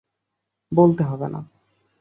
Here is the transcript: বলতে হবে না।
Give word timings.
বলতে 0.71 1.03
হবে 1.03 1.27
না। 1.27 1.39